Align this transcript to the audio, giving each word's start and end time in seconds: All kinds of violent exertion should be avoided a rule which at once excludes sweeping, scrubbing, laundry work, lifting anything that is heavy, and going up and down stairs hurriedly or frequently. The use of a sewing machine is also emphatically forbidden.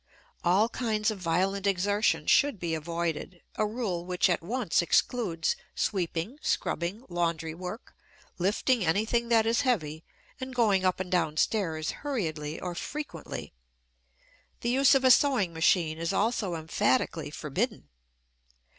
All 0.43 0.67
kinds 0.67 1.11
of 1.11 1.19
violent 1.19 1.67
exertion 1.67 2.25
should 2.25 2.59
be 2.59 2.73
avoided 2.73 3.43
a 3.53 3.67
rule 3.67 4.03
which 4.03 4.31
at 4.31 4.41
once 4.41 4.81
excludes 4.81 5.55
sweeping, 5.75 6.39
scrubbing, 6.41 7.05
laundry 7.07 7.53
work, 7.53 7.93
lifting 8.39 8.83
anything 8.83 9.29
that 9.29 9.45
is 9.45 9.61
heavy, 9.61 10.03
and 10.39 10.55
going 10.55 10.83
up 10.85 10.99
and 10.99 11.11
down 11.11 11.37
stairs 11.37 11.91
hurriedly 12.01 12.59
or 12.59 12.73
frequently. 12.73 13.53
The 14.61 14.69
use 14.71 14.95
of 14.95 15.03
a 15.03 15.11
sewing 15.11 15.53
machine 15.53 15.99
is 15.99 16.11
also 16.11 16.55
emphatically 16.55 17.29
forbidden. 17.29 17.87